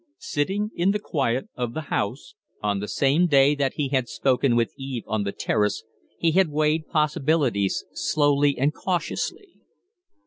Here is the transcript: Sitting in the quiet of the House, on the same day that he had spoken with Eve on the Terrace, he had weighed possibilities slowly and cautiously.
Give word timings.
Sitting 0.17 0.71
in 0.73 0.89
the 0.89 0.97
quiet 0.99 1.47
of 1.53 1.75
the 1.75 1.81
House, 1.93 2.33
on 2.63 2.79
the 2.79 2.87
same 2.87 3.27
day 3.27 3.53
that 3.53 3.73
he 3.75 3.89
had 3.89 4.09
spoken 4.09 4.55
with 4.55 4.73
Eve 4.75 5.03
on 5.05 5.25
the 5.25 5.31
Terrace, 5.31 5.83
he 6.17 6.31
had 6.31 6.49
weighed 6.49 6.87
possibilities 6.87 7.85
slowly 7.93 8.57
and 8.57 8.73
cautiously. 8.73 9.49